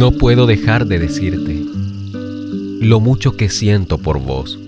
No 0.00 0.12
puedo 0.12 0.46
dejar 0.46 0.86
de 0.86 0.98
decirte 0.98 1.62
lo 2.80 3.00
mucho 3.00 3.36
que 3.36 3.50
siento 3.50 3.98
por 3.98 4.18
vos. 4.18 4.58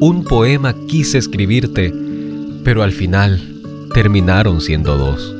Un 0.00 0.24
poema 0.26 0.74
quise 0.88 1.18
escribirte, 1.18 1.92
pero 2.64 2.82
al 2.82 2.92
final 2.92 3.60
terminaron 3.92 4.62
siendo 4.62 4.96
dos. 4.96 5.36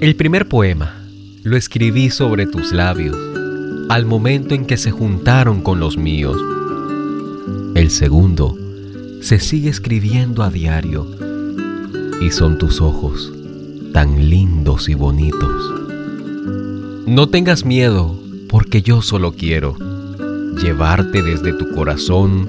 El 0.00 0.16
primer 0.16 0.48
poema 0.48 0.96
lo 1.44 1.56
escribí 1.56 2.10
sobre 2.10 2.46
tus 2.46 2.72
labios 2.72 3.16
al 3.88 4.04
momento 4.04 4.56
en 4.56 4.66
que 4.66 4.76
se 4.76 4.90
juntaron 4.90 5.62
con 5.62 5.78
los 5.78 5.96
míos. 5.96 6.42
El 7.76 7.90
segundo 7.90 8.58
se 9.22 9.38
sigue 9.38 9.70
escribiendo 9.70 10.42
a 10.42 10.50
diario 10.50 11.06
y 12.20 12.32
son 12.32 12.58
tus 12.58 12.80
ojos 12.80 13.32
tan 13.92 14.28
lindos 14.28 14.88
y 14.88 14.94
bonitos. 14.94 15.89
No 17.10 17.28
tengas 17.28 17.64
miedo 17.64 18.16
porque 18.48 18.82
yo 18.82 19.02
solo 19.02 19.32
quiero 19.32 19.74
llevarte 20.62 21.22
desde 21.24 21.52
tu 21.52 21.72
corazón 21.72 22.48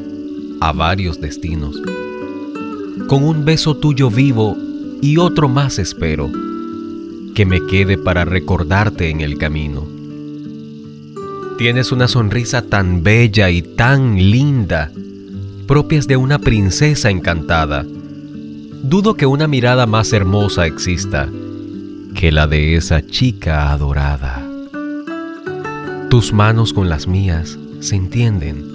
a 0.62 0.72
varios 0.72 1.20
destinos. 1.20 1.82
Con 3.08 3.24
un 3.24 3.44
beso 3.44 3.76
tuyo 3.76 4.12
vivo 4.12 4.56
y 5.02 5.18
otro 5.18 5.50
más 5.50 5.80
espero 5.80 6.30
que 7.34 7.44
me 7.44 7.66
quede 7.66 7.98
para 7.98 8.24
recordarte 8.24 9.10
en 9.10 9.22
el 9.22 9.40
camino. 9.40 9.88
Tienes 11.58 11.92
una 11.92 12.08
sonrisa 12.08 12.62
tan 12.62 13.02
bella 13.02 13.50
y 13.50 13.64
tan 13.64 14.16
linda, 14.16 14.92
propias 15.66 16.06
de 16.06 16.18
una 16.18 16.38
princesa 16.38 17.10
encantada. 17.10 17.84
Dudo 17.84 19.16
que 19.16 19.26
una 19.26 19.48
mirada 19.48 19.88
más 19.88 20.14
hermosa 20.14 20.68
exista 20.68 21.28
que 22.14 22.32
la 22.32 22.46
de 22.46 22.76
esa 22.76 23.04
chica 23.04 23.72
adorada. 23.72 24.50
Tus 26.12 26.34
manos 26.34 26.74
con 26.74 26.90
las 26.90 27.08
mías 27.08 27.58
se 27.80 27.96
entienden. 27.96 28.70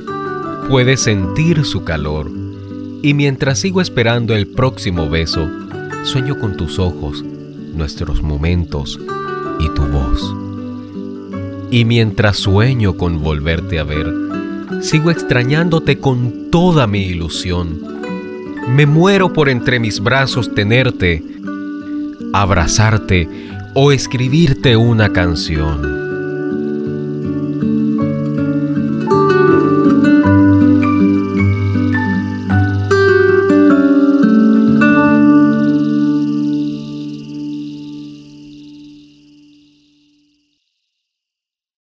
Puedes 0.71 1.01
sentir 1.01 1.67
su 1.67 1.85
calor. 1.85 2.31
Y 3.03 3.13
mientras 3.13 3.59
sigo 3.59 3.83
esperando 3.83 4.35
el 4.35 4.47
próximo 4.47 5.11
beso, 5.11 5.47
sueño 6.05 6.39
con 6.39 6.57
tus 6.57 6.79
ojos 6.79 7.23
nuestros 7.75 8.23
momentos 8.23 8.99
y 9.61 9.69
tu 9.75 9.83
voz. 9.83 10.35
Y 11.71 11.85
mientras 11.85 12.39
sueño 12.39 12.97
con 12.97 13.23
volverte 13.23 13.81
a 13.81 13.85
ver, 13.85 14.11
sigo 14.81 15.11
extrañándote 15.11 16.01
con 16.01 16.51
toda 16.51 16.87
mi 16.87 17.03
ilusión. 17.03 17.83
Me 18.75 18.87
muero 18.87 19.35
por 19.35 19.51
entre 19.51 19.79
mis 19.79 20.01
brazos 20.01 20.55
tenerte, 20.55 21.23
abrazarte 22.33 23.29
o 23.75 23.93
escribirte 23.93 24.79
una 24.79 25.13
canción. 25.13 25.96